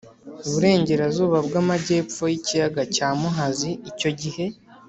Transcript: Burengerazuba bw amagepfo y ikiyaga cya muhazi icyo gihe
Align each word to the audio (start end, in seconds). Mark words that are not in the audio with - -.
Burengerazuba 0.49 1.37
bw 1.47 1.53
amagepfo 1.61 2.23
y 2.31 2.35
ikiyaga 2.39 2.81
cya 2.95 3.07
muhazi 3.19 3.71
icyo 3.89 4.09
gihe 4.21 4.45